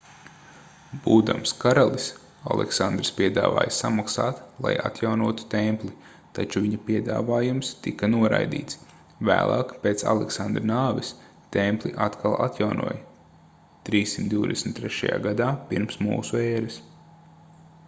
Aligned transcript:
būdams 1.01 1.51
karalis 1.63 2.05
aleksandrs 2.53 3.09
piedāvāja 3.17 3.73
samaksāt 3.79 4.39
lai 4.65 4.71
atjaunotu 4.89 5.45
templi 5.51 5.91
taču 6.37 6.63
viņa 6.63 6.79
piedāvājums 6.87 7.69
tika 7.87 8.09
noraidīts 8.13 8.79
vēlāk 9.31 9.73
pēc 9.85 10.03
aleksandra 10.15 10.63
nāves 10.71 11.11
templi 11.57 11.91
atkal 12.07 12.37
atjaunoja 12.47 12.95
323. 13.91 15.13
gadā 15.29 15.51
p.m.ē 15.69 16.73